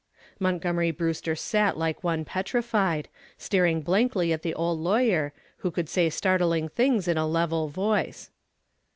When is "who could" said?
5.57-5.87